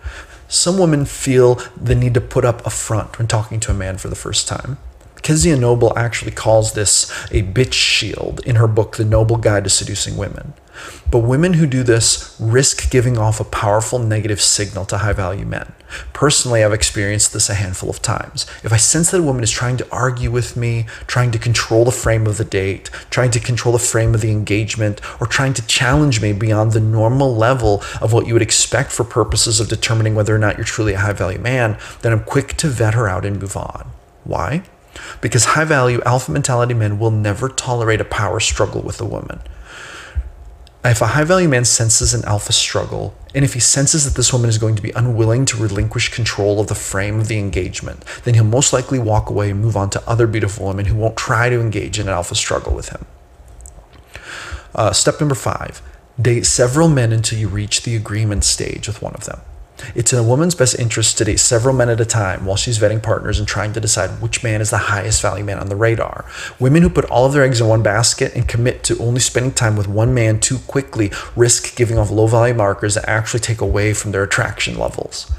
Some 0.49 0.79
women 0.79 1.05
feel 1.05 1.57
the 1.77 1.95
need 1.95 2.15
to 2.15 2.23
put 2.23 2.47
up 2.47 2.65
a 2.65 2.71
front 2.71 3.19
when 3.19 3.29
talking 3.29 3.61
to 3.61 3.71
a 3.71 3.75
man 3.75 3.99
for 3.99 4.09
the 4.09 4.17
first 4.17 4.49
time. 4.49 4.79
Kezia 5.21 5.59
Noble 5.59 5.93
actually 5.97 6.31
calls 6.31 6.73
this 6.73 7.11
a 7.31 7.43
bitch 7.43 7.75
shield 7.75 8.41
in 8.47 8.57
her 8.57 8.67
book, 8.67 8.97
The 8.97 9.05
Noble 9.05 9.37
Guide 9.37 9.65
to 9.65 9.71
Seducing 9.71 10.17
Women. 10.17 10.55
But 11.11 11.21
women 11.21 11.55
who 11.55 11.67
do 11.67 11.83
this 11.83 12.37
risk 12.39 12.91
giving 12.91 13.17
off 13.17 13.41
a 13.41 13.45
powerful 13.45 13.99
negative 13.99 14.41
signal 14.41 14.85
to 14.87 14.99
high 14.99 15.13
value 15.13 15.47
men. 15.47 15.73
Personally, 16.13 16.63
I've 16.63 16.73
experienced 16.73 17.33
this 17.33 17.49
a 17.49 17.55
handful 17.55 17.89
of 17.89 18.03
times. 18.03 18.47
If 18.63 18.73
I 18.73 18.77
sense 18.77 19.11
that 19.11 19.21
a 19.21 19.23
woman 19.23 19.43
is 19.43 19.51
trying 19.51 19.79
to 19.79 19.87
argue 19.91 20.31
with 20.31 20.57
me, 20.57 20.87
trying 21.07 21.31
to 21.31 21.39
control 21.39 21.85
the 21.85 21.91
frame 21.91 22.27
of 22.27 22.37
the 22.37 22.45
date, 22.45 22.91
trying 23.11 23.31
to 23.31 23.41
control 23.41 23.73
the 23.73 23.79
frame 23.79 24.15
of 24.15 24.21
the 24.21 24.31
engagement, 24.31 25.01
or 25.21 25.27
trying 25.27 25.55
to 25.55 25.67
challenge 25.67 26.21
me 26.21 26.33
beyond 26.33 26.73
the 26.73 26.81
normal 26.81 27.35
level 27.35 27.83
of 28.01 28.13
what 28.13 28.27
you 28.27 28.35
would 28.35 28.43
expect 28.43 28.93
for 28.93 29.05
purposes 29.05 29.61
of 29.61 29.69
determining 29.69 30.15
whether 30.15 30.35
or 30.35 30.39
not 30.39 30.57
you're 30.57 30.65
truly 30.65 30.93
a 30.93 30.99
high 30.99 31.13
value 31.13 31.39
man, 31.39 31.79
then 32.03 32.13
I'm 32.13 32.25
quick 32.25 32.55
to 32.59 32.69
vet 32.69 32.95
her 32.95 33.09
out 33.09 33.25
and 33.25 33.41
move 33.41 33.57
on. 33.57 33.91
Why? 34.25 34.63
Because 35.21 35.45
high 35.47 35.65
value 35.65 36.03
alpha 36.05 36.31
mentality 36.31 36.75
men 36.75 36.99
will 36.99 37.11
never 37.11 37.49
tolerate 37.49 38.01
a 38.01 38.05
power 38.05 38.41
struggle 38.41 38.83
with 38.83 39.01
a 39.01 39.05
woman. 39.05 39.41
If 40.85 41.03
a 41.03 41.09
high 41.09 41.25
value 41.25 41.49
man 41.49 41.65
senses 41.65 42.15
an 42.15 42.25
alpha 42.25 42.53
struggle, 42.53 43.15
and 43.35 43.45
if 43.45 43.55
he 43.55 43.61
senses 43.61 44.05
that 44.05 44.17
this 44.17 44.33
woman 44.33 44.49
is 44.49 44.59
going 44.59 44.77
to 44.77 44.83
be 44.83 44.93
unwilling 44.93 45.45
to 45.47 45.57
relinquish 45.57 46.09
control 46.11 46.61
of 46.61 46.69
the 46.69 46.75
frame 46.75 47.19
of 47.19 47.29
the 47.29 47.39
engagement, 47.39 48.05
then 48.25 48.35
he'll 48.35 48.45
most 48.45 48.73
likely 48.73 48.99
walk 48.99 49.29
away 49.29 49.51
and 49.51 49.61
move 49.61 49.77
on 49.77 49.91
to 49.91 50.09
other 50.09 50.27
beautiful 50.27 50.67
women 50.69 50.87
who 50.87 50.95
won't 50.95 51.17
try 51.17 51.49
to 51.49 51.61
engage 51.61 51.99
in 51.99 52.07
an 52.07 52.15
alpha 52.15 52.37
struggle 52.37 52.75
with 52.75 52.91
him. 52.91 53.07
Uh, 54.75 54.93
step 54.93 55.19
number 55.21 55.35
five 55.35 55.83
date 56.21 56.45
several 56.47 56.89
men 56.89 57.13
until 57.13 57.39
you 57.39 57.49
reach 57.49 57.83
the 57.83 57.95
agreement 57.95 58.45
stage 58.45 58.89
with 58.89 59.01
one 59.03 59.15
of 59.15 59.25
them. 59.25 59.41
It's 59.95 60.13
in 60.13 60.19
a 60.19 60.23
woman's 60.23 60.55
best 60.55 60.79
interest 60.79 61.19
to 61.19 61.25
date 61.25 61.41
several 61.41 61.75
men 61.75 61.89
at 61.89 62.01
a 62.01 62.05
time 62.05 62.45
while 62.45 62.57
she's 62.57 62.79
vetting 62.79 63.03
partners 63.03 63.39
and 63.39 63.47
trying 63.47 63.73
to 63.73 63.81
decide 63.81 64.23
which 64.23 64.43
man 64.43 64.61
is 64.61 64.71
the 64.71 64.79
highest 64.79 65.23
value 65.23 65.45
man 65.45 65.59
on 65.59 65.69
the 65.69 65.77
radar. 65.77 66.25
Women 66.59 66.83
who 66.83 66.91
put 66.91 67.05
all 67.07 67.27
of 67.27 67.33
their 67.33 67.45
eggs 67.45 67.61
in 67.61 67.69
one 67.69 67.83
basket 67.83 68.35
and 68.35 68.49
commit 68.49 68.83
to 68.85 68.99
only 68.99 69.21
spending 69.21 69.53
time 69.53 69.77
with 69.77 69.89
one 69.89 70.15
man 70.15 70.41
too 70.41 70.59
quickly 70.67 71.11
risk 71.37 71.77
giving 71.77 71.99
off 71.99 72.11
low 72.11 72.27
value 72.27 72.55
markers 72.55 72.95
that 72.95 73.09
actually 73.09 73.41
take 73.41 73.61
away 73.61 73.95
from 73.95 74.13
their 74.13 74.23
attraction 74.23 74.79
levels. 74.79 75.31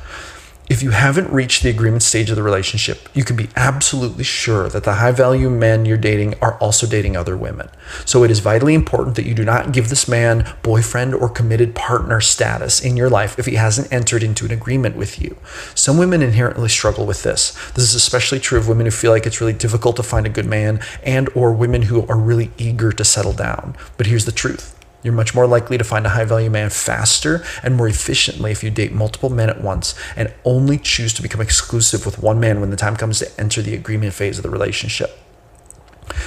If 0.69 0.83
you 0.83 0.91
haven't 0.91 1.33
reached 1.33 1.63
the 1.63 1.69
agreement 1.69 2.03
stage 2.03 2.29
of 2.29 2.35
the 2.35 2.43
relationship, 2.43 3.09
you 3.15 3.23
can 3.23 3.35
be 3.35 3.49
absolutely 3.55 4.23
sure 4.23 4.69
that 4.69 4.83
the 4.83 4.93
high 4.93 5.11
value 5.11 5.49
men 5.49 5.83
you're 5.83 5.97
dating 5.97 6.35
are 6.43 6.59
also 6.59 6.85
dating 6.85 7.17
other 7.17 7.35
women. 7.35 7.67
So 8.05 8.23
it 8.23 8.29
is 8.29 8.39
vitally 8.39 8.75
important 8.75 9.15
that 9.15 9.25
you 9.25 9.33
do 9.33 9.43
not 9.43 9.71
give 9.71 9.89
this 9.89 10.07
man 10.07 10.47
boyfriend 10.61 11.15
or 11.15 11.27
committed 11.27 11.73
partner 11.73 12.21
status 12.21 12.79
in 12.79 12.95
your 12.95 13.09
life 13.09 13.39
if 13.39 13.47
he 13.47 13.55
hasn't 13.55 13.91
entered 13.91 14.21
into 14.21 14.45
an 14.45 14.51
agreement 14.51 14.95
with 14.95 15.19
you. 15.19 15.37
Some 15.73 15.97
women 15.97 16.21
inherently 16.21 16.69
struggle 16.69 17.07
with 17.07 17.23
this. 17.23 17.51
This 17.71 17.85
is 17.85 17.95
especially 17.95 18.39
true 18.39 18.59
of 18.59 18.67
women 18.67 18.85
who 18.85 18.91
feel 18.91 19.11
like 19.11 19.25
it's 19.25 19.41
really 19.41 19.53
difficult 19.53 19.95
to 19.95 20.03
find 20.03 20.27
a 20.27 20.29
good 20.29 20.45
man 20.45 20.81
and 21.03 21.29
or 21.33 21.51
women 21.51 21.83
who 21.83 22.05
are 22.05 22.17
really 22.17 22.51
eager 22.59 22.91
to 22.91 23.03
settle 23.03 23.33
down. 23.33 23.75
But 23.97 24.05
here's 24.05 24.25
the 24.25 24.31
truth. 24.31 24.78
You're 25.01 25.13
much 25.13 25.33
more 25.33 25.47
likely 25.47 25.77
to 25.77 25.83
find 25.83 26.05
a 26.05 26.09
high 26.09 26.25
value 26.25 26.49
man 26.49 26.69
faster 26.69 27.43
and 27.63 27.75
more 27.75 27.87
efficiently 27.87 28.51
if 28.51 28.63
you 28.63 28.69
date 28.69 28.91
multiple 28.91 29.29
men 29.29 29.49
at 29.49 29.61
once 29.61 29.95
and 30.15 30.33
only 30.43 30.77
choose 30.77 31.13
to 31.13 31.21
become 31.21 31.41
exclusive 31.41 32.05
with 32.05 32.19
one 32.19 32.39
man 32.39 32.59
when 32.59 32.69
the 32.69 32.75
time 32.75 32.97
comes 32.97 33.19
to 33.19 33.39
enter 33.39 33.61
the 33.61 33.73
agreement 33.73 34.13
phase 34.13 34.37
of 34.37 34.43
the 34.43 34.49
relationship. 34.49 35.17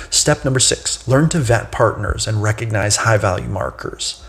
Step 0.08 0.44
number 0.44 0.60
six 0.60 1.06
learn 1.06 1.28
to 1.28 1.38
vet 1.38 1.70
partners 1.70 2.26
and 2.26 2.42
recognize 2.42 2.96
high 2.96 3.18
value 3.18 3.48
markers. 3.48 4.24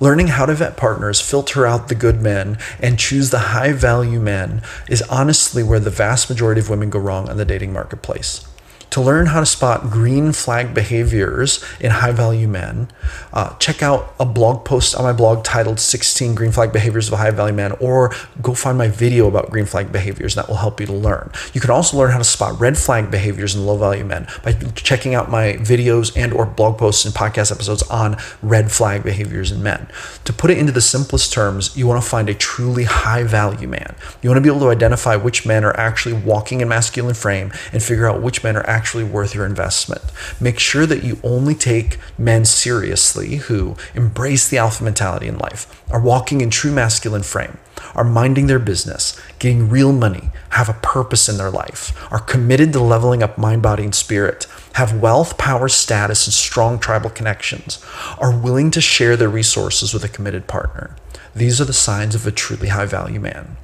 Learning 0.00 0.28
how 0.28 0.46
to 0.46 0.54
vet 0.54 0.76
partners, 0.76 1.20
filter 1.20 1.66
out 1.66 1.88
the 1.88 1.94
good 1.94 2.20
men, 2.22 2.56
and 2.78 3.00
choose 3.00 3.30
the 3.30 3.38
high 3.38 3.72
value 3.72 4.20
men 4.20 4.62
is 4.88 5.02
honestly 5.02 5.62
where 5.62 5.80
the 5.80 5.90
vast 5.90 6.30
majority 6.30 6.60
of 6.60 6.70
women 6.70 6.88
go 6.88 7.00
wrong 7.00 7.28
on 7.28 7.36
the 7.36 7.44
dating 7.44 7.72
marketplace 7.72 8.46
to 8.90 9.00
learn 9.00 9.26
how 9.26 9.40
to 9.40 9.46
spot 9.46 9.90
green 9.90 10.32
flag 10.32 10.74
behaviors 10.74 11.64
in 11.80 11.90
high 11.90 12.12
value 12.12 12.48
men, 12.48 12.88
uh, 13.32 13.56
check 13.58 13.82
out 13.82 14.14
a 14.18 14.24
blog 14.24 14.64
post 14.64 14.94
on 14.94 15.04
my 15.04 15.12
blog 15.12 15.44
titled 15.44 15.80
16 15.80 16.34
Green 16.34 16.52
Flag 16.52 16.72
Behaviors 16.72 17.08
of 17.08 17.14
a 17.14 17.16
High 17.18 17.30
Value 17.30 17.54
Man, 17.54 17.72
or 17.80 18.12
go 18.40 18.54
find 18.54 18.78
my 18.78 18.88
video 18.88 19.28
about 19.28 19.50
green 19.50 19.66
flag 19.66 19.92
behaviors. 19.92 20.34
That 20.34 20.48
will 20.48 20.56
help 20.56 20.80
you 20.80 20.86
to 20.86 20.92
learn. 20.92 21.30
You 21.52 21.60
can 21.60 21.70
also 21.70 21.96
learn 21.96 22.12
how 22.12 22.18
to 22.18 22.24
spot 22.24 22.58
red 22.60 22.78
flag 22.78 23.10
behaviors 23.10 23.54
in 23.54 23.66
low 23.66 23.76
value 23.76 24.04
men 24.04 24.26
by 24.42 24.52
checking 24.74 25.14
out 25.14 25.30
my 25.30 25.54
videos 25.54 26.16
and 26.16 26.32
or 26.32 26.46
blog 26.46 26.78
posts 26.78 27.04
and 27.04 27.14
podcast 27.14 27.52
episodes 27.52 27.82
on 27.84 28.16
red 28.42 28.72
flag 28.72 29.02
behaviors 29.02 29.50
in 29.50 29.62
men. 29.62 29.88
To 30.24 30.32
put 30.32 30.50
it 30.50 30.58
into 30.58 30.72
the 30.72 30.80
simplest 30.80 31.32
terms, 31.32 31.76
you 31.76 31.86
want 31.86 32.02
to 32.02 32.08
find 32.08 32.28
a 32.28 32.34
truly 32.34 32.84
high 32.84 33.22
value 33.22 33.68
man. 33.68 33.94
You 34.22 34.30
want 34.30 34.38
to 34.38 34.40
be 34.42 34.48
able 34.48 34.66
to 34.66 34.70
identify 34.70 35.16
which 35.16 35.46
men 35.46 35.64
are 35.64 35.76
actually 35.76 36.14
walking 36.14 36.60
in 36.60 36.68
masculine 36.68 37.14
frame 37.14 37.52
and 37.72 37.82
figure 37.82 38.08
out 38.08 38.22
which 38.22 38.42
men 38.42 38.56
are 38.56 38.66
actually 38.68 38.87
actually 38.88 39.04
worth 39.04 39.34
your 39.34 39.44
investment. 39.44 40.00
Make 40.40 40.58
sure 40.58 40.86
that 40.86 41.04
you 41.04 41.20
only 41.22 41.54
take 41.54 41.98
men 42.16 42.46
seriously 42.46 43.36
who 43.36 43.76
embrace 43.94 44.48
the 44.48 44.56
alpha 44.56 44.82
mentality 44.82 45.28
in 45.28 45.36
life, 45.36 45.84
are 45.90 46.00
walking 46.00 46.40
in 46.40 46.48
true 46.48 46.72
masculine 46.72 47.22
frame, 47.22 47.58
are 47.94 48.02
minding 48.02 48.46
their 48.46 48.58
business, 48.58 49.20
getting 49.38 49.68
real 49.68 49.92
money, 49.92 50.30
have 50.52 50.70
a 50.70 50.80
purpose 50.80 51.28
in 51.28 51.36
their 51.36 51.50
life, 51.50 51.92
are 52.10 52.18
committed 52.18 52.72
to 52.72 52.80
leveling 52.80 53.22
up 53.22 53.36
mind, 53.36 53.60
body, 53.60 53.84
and 53.84 53.94
spirit, 53.94 54.46
have 54.76 55.02
wealth, 55.02 55.36
power, 55.36 55.68
status, 55.68 56.26
and 56.26 56.32
strong 56.32 56.78
tribal 56.78 57.10
connections, 57.10 57.84
are 58.18 58.34
willing 58.34 58.70
to 58.70 58.80
share 58.80 59.18
their 59.18 59.28
resources 59.28 59.92
with 59.92 60.02
a 60.02 60.08
committed 60.08 60.46
partner. 60.46 60.96
These 61.36 61.60
are 61.60 61.66
the 61.66 61.74
signs 61.74 62.14
of 62.14 62.26
a 62.26 62.30
truly 62.30 62.68
high 62.68 62.86
value 62.86 63.20
man. 63.20 63.58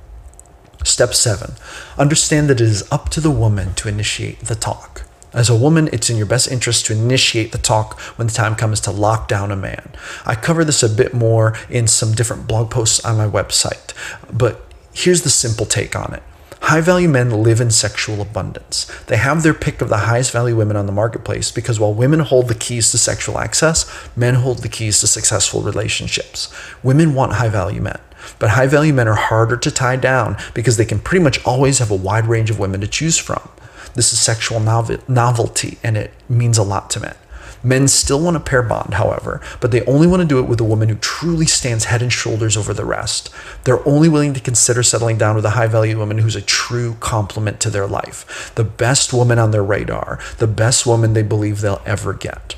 Step 0.84 1.14
seven, 1.14 1.54
understand 1.96 2.50
that 2.50 2.60
it 2.60 2.68
is 2.68 2.86
up 2.92 3.08
to 3.08 3.22
the 3.22 3.30
woman 3.30 3.72
to 3.72 3.88
initiate 3.88 4.40
the 4.40 4.54
talk. 4.54 5.03
As 5.34 5.50
a 5.50 5.56
woman, 5.56 5.88
it's 5.92 6.08
in 6.08 6.16
your 6.16 6.26
best 6.26 6.50
interest 6.50 6.86
to 6.86 6.92
initiate 6.92 7.50
the 7.50 7.58
talk 7.58 7.98
when 8.16 8.28
the 8.28 8.32
time 8.32 8.54
comes 8.54 8.78
to 8.80 8.92
lock 8.92 9.26
down 9.26 9.50
a 9.50 9.56
man. 9.56 9.90
I 10.24 10.36
cover 10.36 10.64
this 10.64 10.82
a 10.82 10.88
bit 10.88 11.12
more 11.12 11.54
in 11.68 11.88
some 11.88 12.12
different 12.12 12.46
blog 12.46 12.70
posts 12.70 13.04
on 13.04 13.16
my 13.16 13.26
website, 13.26 13.92
but 14.32 14.64
here's 14.94 15.22
the 15.22 15.30
simple 15.30 15.66
take 15.66 15.96
on 15.96 16.14
it. 16.14 16.22
High 16.60 16.80
value 16.80 17.08
men 17.08 17.42
live 17.42 17.60
in 17.60 17.70
sexual 17.70 18.22
abundance. 18.22 18.86
They 19.06 19.18
have 19.18 19.42
their 19.42 19.52
pick 19.52 19.82
of 19.82 19.90
the 19.90 19.98
highest 19.98 20.30
value 20.30 20.56
women 20.56 20.76
on 20.76 20.86
the 20.86 20.92
marketplace 20.92 21.50
because 21.50 21.78
while 21.78 21.92
women 21.92 22.20
hold 22.20 22.48
the 22.48 22.54
keys 22.54 22.90
to 22.92 22.96
sexual 22.96 23.38
access, 23.38 23.84
men 24.16 24.36
hold 24.36 24.58
the 24.58 24.68
keys 24.70 25.00
to 25.00 25.06
successful 25.06 25.60
relationships. 25.60 26.48
Women 26.82 27.12
want 27.12 27.34
high 27.34 27.50
value 27.50 27.82
men. 27.82 27.98
But 28.38 28.50
high 28.50 28.66
value 28.66 28.94
men 28.94 29.08
are 29.08 29.14
harder 29.14 29.58
to 29.58 29.70
tie 29.70 29.96
down 29.96 30.38
because 30.54 30.78
they 30.78 30.86
can 30.86 31.00
pretty 31.00 31.22
much 31.22 31.44
always 31.44 31.80
have 31.80 31.90
a 31.90 31.96
wide 31.96 32.28
range 32.28 32.48
of 32.48 32.58
women 32.58 32.80
to 32.80 32.86
choose 32.86 33.18
from. 33.18 33.46
This 33.94 34.12
is 34.12 34.20
sexual 34.20 34.60
novelty, 34.60 35.78
and 35.82 35.96
it 35.96 36.12
means 36.28 36.58
a 36.58 36.62
lot 36.62 36.90
to 36.90 37.00
men. 37.00 37.16
Men 37.64 37.88
still 37.88 38.20
want 38.20 38.36
a 38.36 38.40
pair 38.40 38.62
bond, 38.62 38.94
however, 38.94 39.40
but 39.60 39.70
they 39.70 39.82
only 39.86 40.06
want 40.06 40.20
to 40.20 40.28
do 40.28 40.38
it 40.38 40.46
with 40.46 40.60
a 40.60 40.64
woman 40.64 40.90
who 40.90 40.96
truly 40.96 41.46
stands 41.46 41.86
head 41.86 42.02
and 42.02 42.12
shoulders 42.12 42.58
over 42.58 42.74
the 42.74 42.84
rest. 42.84 43.30
They're 43.64 43.86
only 43.88 44.08
willing 44.10 44.34
to 44.34 44.40
consider 44.40 44.82
settling 44.82 45.16
down 45.16 45.34
with 45.34 45.46
a 45.46 45.50
high 45.50 45.66
value 45.66 45.96
woman 45.96 46.18
who's 46.18 46.36
a 46.36 46.42
true 46.42 46.96
complement 47.00 47.60
to 47.60 47.70
their 47.70 47.86
life, 47.86 48.52
the 48.54 48.64
best 48.64 49.14
woman 49.14 49.38
on 49.38 49.50
their 49.50 49.64
radar, 49.64 50.18
the 50.36 50.46
best 50.46 50.84
woman 50.84 51.14
they 51.14 51.22
believe 51.22 51.62
they'll 51.62 51.80
ever 51.86 52.12
get. 52.12 52.56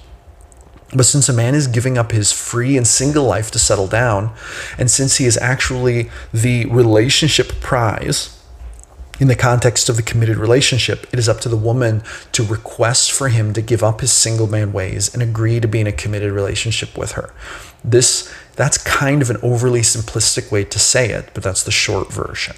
But 0.95 1.05
since 1.05 1.29
a 1.29 1.33
man 1.33 1.55
is 1.55 1.69
giving 1.69 1.99
up 1.99 2.11
his 2.11 2.33
free 2.33 2.77
and 2.77 2.87
single 2.87 3.25
life 3.25 3.53
to 3.53 3.59
settle 3.61 3.87
down, 3.87 4.33
and 4.77 4.91
since 4.91 5.17
he 5.17 5.27
is 5.27 5.37
actually 5.39 6.11
the 6.33 6.67
relationship 6.67 7.61
prize, 7.61 8.36
in 9.19 9.29
the 9.29 9.37
context 9.37 9.89
of 9.89 9.97
the 9.97 10.03
committed 10.03 10.37
relationship, 10.37 11.07
it 11.13 11.19
is 11.19 11.29
up 11.29 11.41
to 11.41 11.49
the 11.49 11.57
woman 11.57 12.03
to 12.33 12.43
request 12.45 13.13
for 13.13 13.29
him 13.29 13.53
to 13.55 13.63
give 13.63 13.83
up 13.83 14.01
his 14.01 14.13
single 14.13 14.47
man 14.47 14.73
ways 14.73 15.13
and 15.13 15.23
agree 15.23 15.61
to 15.61 15.69
be 15.69 15.81
in 15.81 15.87
a 15.87 15.93
committed 15.93 16.33
relationship 16.33 16.97
with 16.97 17.13
her. 17.13 17.33
This 17.83 18.33
that's 18.57 18.79
kind 18.79 19.23
of 19.23 19.31
an 19.31 19.37
overly 19.43 19.81
simplistic 19.81 20.51
way 20.51 20.65
to 20.65 20.79
say 20.79 21.11
it, 21.11 21.31
but 21.35 21.43
that's 21.43 21.63
the 21.63 21.71
short 21.71 22.13
version. 22.13 22.57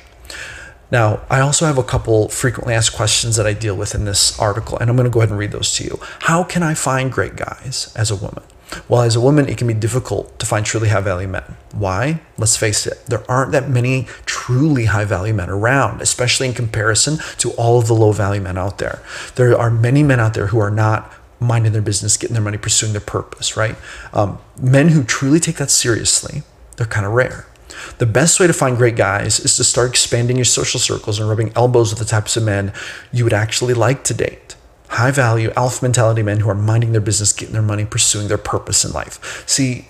Now, 0.91 1.21
I 1.29 1.41
also 1.41 1.67
have 1.67 1.77
a 1.77 1.83
couple 1.83 2.29
frequently 2.29 2.73
asked 2.73 2.97
questions 2.97 3.37
that 3.37 3.47
I 3.47 3.53
deal 3.53 3.77
with 3.77 3.95
in 3.95 4.05
this 4.05 4.39
article, 4.39 4.79
and 4.79 4.89
I'm 4.89 4.97
going 4.97 5.05
to 5.05 5.11
go 5.11 5.21
ahead 5.21 5.31
and 5.31 5.39
read 5.39 5.53
those 5.53 5.75
to 5.75 5.85
you. 5.85 5.99
How 6.21 6.45
can 6.45 6.63
I 6.63 6.75
find 6.75 7.13
great 7.13 7.37
guys 7.37 7.93
as 7.95 8.11
a 8.11 8.17
woman? 8.17 8.43
Well, 8.89 9.03
as 9.03 9.17
a 9.17 9.21
woman, 9.21 9.49
it 9.49 9.59
can 9.59 9.67
be 9.67 9.75
difficult 9.75 10.39
to 10.39 10.47
find 10.47 10.65
truly 10.65 10.89
high 10.89 11.01
value 11.01 11.29
men. 11.29 11.57
Why? 11.73 12.21
Let's 12.37 12.57
face 12.57 12.87
it, 12.87 13.05
there 13.07 13.29
aren't 13.31 13.53
that 13.53 13.69
many 13.69 14.05
truly 14.27 14.87
high 14.87 15.05
value 15.05 15.35
men 15.35 15.51
around, 15.51 16.03
especially 16.03 16.49
in 16.49 16.55
comparison 16.55 17.19
to 17.39 17.51
all 17.53 17.79
of 17.79 17.87
the 17.87 17.95
low 17.95 18.13
value 18.13 18.41
men 18.41 18.59
out 18.59 18.79
there. 18.79 19.03
There 19.37 19.57
are 19.59 19.71
many 19.71 20.03
men 20.03 20.21
out 20.21 20.35
there 20.35 20.49
who 20.49 20.59
are 20.59 20.71
not 20.71 21.13
minding 21.41 21.73
their 21.73 21.83
business, 21.83 22.17
getting 22.17 22.35
their 22.35 22.43
money, 22.43 22.59
pursuing 22.59 22.93
their 22.93 23.01
purpose, 23.01 23.57
right? 23.57 23.77
Um, 24.13 24.39
men 24.61 24.89
who 24.89 25.05
truly 25.05 25.41
take 25.41 25.57
that 25.57 25.71
seriously, 25.71 26.43
they're 26.77 26.87
kind 26.87 27.07
of 27.07 27.13
rare. 27.13 27.47
The 27.99 28.07
best 28.07 28.41
way 28.41 28.47
to 28.47 28.53
find 28.53 28.77
great 28.77 28.97
guys 28.97 29.39
is 29.39 29.57
to 29.57 29.65
start 29.65 29.91
expanding 29.91 30.37
your 30.37 30.45
social 30.45 30.81
circles 30.81 31.21
and 31.21 31.29
rubbing 31.29 31.53
elbows 31.55 31.91
with 31.91 31.99
the 32.01 32.05
types 32.05 32.37
of 32.37 32.43
men 32.43 32.73
you 33.13 33.25
would 33.25 33.33
actually 33.33 33.75
like 33.75 34.05
to 34.05 34.15
date 34.15 34.48
high 34.89 35.11
value, 35.11 35.51
alpha 35.57 35.85
mentality 35.85 36.23
men 36.23 36.41
who 36.41 36.49
are 36.49 36.55
minding 36.55 36.93
their 36.93 37.01
business, 37.01 37.33
getting 37.33 37.53
their 37.53 37.63
money, 37.63 37.85
pursuing 37.85 38.29
their 38.29 38.39
purpose 38.39 38.85
in 38.85 38.93
life. 38.93 39.45
See, 39.47 39.89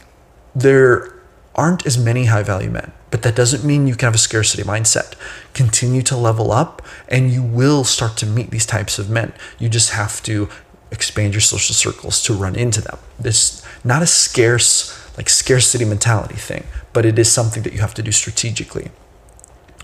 there 0.55 1.15
aren't 1.55 1.87
as 1.87 1.99
many 1.99 2.27
high 2.27 2.43
value 2.43 2.71
men, 2.71 2.93
but 3.11 3.23
that 3.23 3.35
doesn't 3.35 3.65
mean 3.65 3.87
you 3.87 3.95
can 3.95 4.07
have 4.07 4.15
a 4.15 4.19
scarcity 4.19 4.63
mindset. 4.63 5.15
Continue 5.55 6.03
to 6.03 6.17
level 6.17 6.53
up 6.53 6.83
and 7.09 7.31
you 7.31 7.43
will 7.43 7.85
start 7.85 8.17
to 8.19 8.27
meet 8.27 8.51
these 8.51 8.67
types 8.67 8.99
of 8.99 9.09
men. 9.09 9.33
You 9.59 9.69
just 9.69 9.91
have 9.91 10.23
to 10.25 10.49
expand 10.91 11.35
your 11.35 11.41
social 11.41 11.75
circles 11.75 12.23
to 12.25 12.33
run 12.33 12.57
into 12.57 12.81
them. 12.81 12.99
This 13.19 13.65
not 13.85 14.03
a 14.03 14.07
scarce 14.07 14.95
like 15.17 15.29
scarcity 15.29 15.85
mentality 15.85 16.37
thing, 16.37 16.65
but 16.93 17.05
it 17.05 17.19
is 17.19 17.31
something 17.31 17.65
that 17.65 17.73
you 17.73 17.81
have 17.81 17.95
to 17.95 18.03
do 18.03 18.13
strategically. 18.13 18.91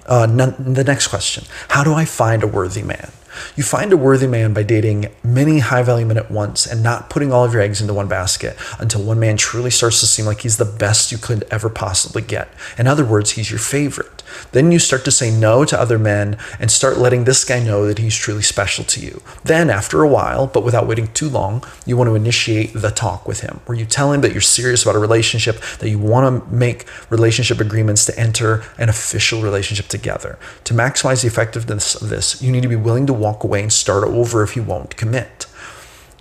Uh, 0.07 0.27
the 0.27 0.85
next 0.85 1.09
question 1.09 1.45
How 1.69 1.83
do 1.83 1.93
I 1.95 2.05
find 2.05 2.43
a 2.43 2.47
worthy 2.47 2.83
man? 2.83 3.11
You 3.57 3.63
find 3.63 3.93
a 3.93 3.97
worthy 3.97 4.27
man 4.27 4.53
by 4.53 4.63
dating 4.63 5.07
many 5.23 5.61
high 5.61 5.83
value 5.83 6.07
men 6.07 6.17
at 6.17 6.31
once 6.31 6.67
and 6.67 6.83
not 6.83 7.11
putting 7.11 7.33
all 7.33 7.45
of 7.45 7.53
your 7.53 7.63
eggs 7.63 7.81
into 7.81 7.95
one 7.95 8.09
basket 8.09 8.57
until 8.79 9.03
one 9.03 9.19
man 9.19 9.37
truly 9.37 9.71
starts 9.71 10.01
to 10.01 10.07
seem 10.07 10.27
like 10.27 10.41
he's 10.41 10.57
the 10.57 10.65
best 10.65 11.13
you 11.13 11.19
could 11.19 11.45
ever 11.51 11.69
possibly 11.69 12.23
get. 12.23 12.49
In 12.79 12.87
other 12.87 13.05
words, 13.05 13.33
he's 13.33 13.51
your 13.51 13.61
favorite. 13.61 14.23
Then 14.53 14.73
you 14.73 14.79
start 14.79 15.05
to 15.05 15.11
say 15.11 15.31
no 15.31 15.65
to 15.65 15.81
other 15.81 15.99
men 15.99 16.39
and 16.59 16.71
start 16.71 16.99
letting 16.99 17.25
this 17.25 17.45
guy 17.45 17.63
know 17.63 17.87
that 17.87 17.99
he's 17.99 18.17
truly 18.17 18.43
special 18.43 18.85
to 18.85 19.01
you. 19.01 19.23
Then, 19.45 19.71
after 19.71 20.03
a 20.03 20.09
while, 20.09 20.47
but 20.47 20.65
without 20.65 20.87
waiting 20.87 21.09
too 21.09 21.29
long, 21.29 21.63
you 21.87 21.97
want 21.97 22.09
to 22.09 22.15
initiate 22.15 22.73
the 22.73 22.91
talk 22.91 23.27
with 23.29 23.41
him, 23.41 23.61
where 23.67 23.79
you 23.79 23.85
tell 23.85 24.13
him 24.13 24.21
that 24.23 24.33
you're 24.33 24.41
serious 24.41 24.83
about 24.83 24.97
a 24.97 25.01
relationship, 25.01 25.61
that 25.79 25.91
you 25.91 25.99
want 25.99 26.45
to 26.45 26.55
make 26.55 26.87
relationship 27.11 27.61
agreements 27.61 28.05
to 28.07 28.19
enter 28.19 28.65
an 28.79 28.89
official 28.89 29.43
relationship 29.43 29.89
together. 29.89 30.39
To 30.65 30.75
maximize 30.75 31.23
the 31.23 31.29
effectiveness 31.29 31.95
of 31.95 32.09
this, 32.09 32.43
you 32.43 32.51
need 32.51 32.63
to 32.63 32.69
be 32.69 32.77
willing 32.77 33.07
to 33.07 33.13
walk 33.25 33.45
away 33.45 33.61
and 33.63 33.73
start 33.73 34.05
over 34.05 34.43
if 34.43 34.53
he 34.53 34.61
won't 34.61 34.97
commit 34.97 35.47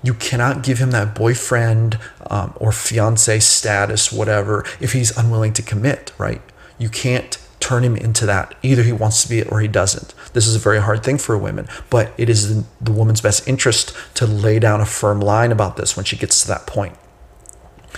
you 0.04 0.14
cannot 0.14 0.64
give 0.64 0.80
him 0.80 0.92
that 0.92 1.16
boyfriend 1.16 1.98
um, 2.30 2.54
or 2.58 2.72
fiance 2.72 3.40
status, 3.40 4.12
whatever, 4.12 4.66
if 4.80 4.92
he's 4.92 5.18
unwilling 5.18 5.54
to 5.54 5.62
commit, 5.62 6.12
right? 6.18 6.42
You 6.78 6.90
can't 6.90 7.38
turn 7.62 7.84
him 7.86 7.96
into 7.96 8.26
that. 8.26 8.54
Either 8.62 8.84
he 8.84 8.92
wants 8.92 9.24
to 9.24 9.30
be 9.30 9.40
it 9.40 9.50
or 9.50 9.62
he 9.62 9.70
doesn't. 9.70 10.14
This 10.34 10.46
is 10.46 10.56
a 10.56 10.60
very 10.60 10.82
hard 10.82 11.04
thing 11.04 11.18
for 11.18 11.34
a 11.34 11.40
woman, 11.40 11.70
but 11.90 12.14
it 12.18 12.30
is 12.30 12.66
the 12.82 12.92
woman's 12.92 13.22
best 13.22 13.48
interest 13.48 13.96
to 14.16 14.28
lay 14.28 14.60
down 14.60 14.82
a 14.82 14.86
firm 14.86 15.22
line 15.22 15.54
about 15.54 15.78
this 15.78 15.96
when 15.96 16.04
she 16.04 16.18
gets 16.18 16.42
to 16.42 16.48
that 16.50 16.68
point. 16.68 16.98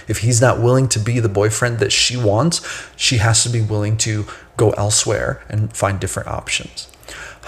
If 0.08 0.20
he's 0.20 0.40
not 0.40 0.62
willing 0.62 0.88
to 0.90 1.00
be 1.00 1.20
the 1.20 1.30
boyfriend 1.30 1.80
that 1.80 1.92
she 1.92 2.16
wants, 2.16 2.62
she 2.96 3.18
has 3.18 3.42
to 3.44 3.50
be 3.50 3.62
willing 3.62 3.98
to 3.98 4.26
go 4.56 4.70
elsewhere 4.72 5.44
and 5.50 5.76
find 5.76 6.00
different 6.00 6.30
options. 6.30 6.88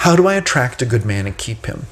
How 0.01 0.15
do 0.15 0.27
I 0.27 0.35
attract 0.35 0.81
a 0.81 0.85
good 0.85 1.05
man 1.05 1.25
and 1.25 1.37
keep 1.37 1.65
him? 1.65 1.87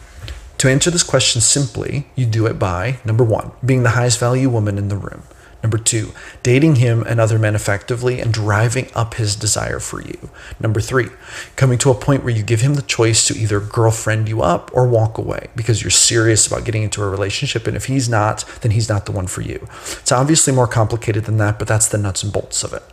To 0.60 0.70
answer 0.70 0.90
this 0.90 1.04
question 1.04 1.42
simply, 1.42 2.08
you 2.16 2.26
do 2.26 2.46
it 2.46 2.58
by 2.58 3.00
number 3.04 3.24
one, 3.24 3.52
being 3.66 3.84
the 3.84 3.90
highest 3.90 4.20
value 4.20 4.48
woman 4.48 4.78
in 4.78 4.88
the 4.88 4.96
room. 4.96 5.24
Number 5.64 5.80
two, 5.80 6.12
dating 6.44 6.76
him 6.76 7.04
and 7.08 7.20
other 7.20 7.40
men 7.40 7.56
effectively 7.56 8.22
and 8.22 8.32
driving 8.32 8.88
up 8.94 9.16
his 9.16 9.36
desire 9.36 9.80
for 9.80 10.02
you. 10.02 10.30
Number 10.60 10.80
three, 10.80 11.08
coming 11.56 11.80
to 11.80 11.90
a 11.90 11.96
point 11.96 12.24
where 12.24 12.34
you 12.34 12.44
give 12.44 12.62
him 12.62 12.76
the 12.76 12.84
choice 12.84 13.28
to 13.28 13.36
either 13.36 13.60
girlfriend 13.60 14.30
you 14.30 14.44
up 14.44 14.70
or 14.74 14.88
walk 14.88 15.18
away 15.18 15.48
because 15.56 15.82
you're 15.82 15.90
serious 15.90 16.46
about 16.46 16.64
getting 16.64 16.84
into 16.84 17.02
a 17.02 17.10
relationship. 17.10 17.66
And 17.66 17.76
if 17.76 17.86
he's 17.86 18.08
not, 18.08 18.46
then 18.62 18.72
he's 18.72 18.88
not 18.88 19.08
the 19.08 19.12
one 19.12 19.28
for 19.28 19.42
you. 19.42 19.68
It's 20.00 20.12
obviously 20.12 20.54
more 20.54 20.68
complicated 20.68 21.26
than 21.26 21.38
that, 21.38 21.58
but 21.58 21.68
that's 21.68 21.88
the 21.88 21.98
nuts 21.98 22.22
and 22.22 22.32
bolts 22.32 22.64
of 22.64 22.72
it. 22.72 22.84